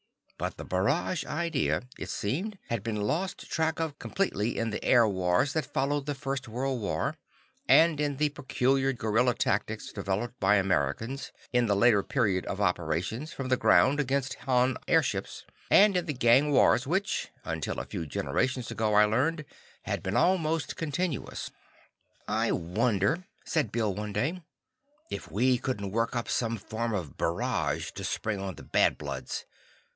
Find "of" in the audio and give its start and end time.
3.79-3.99, 12.47-12.59, 26.95-27.17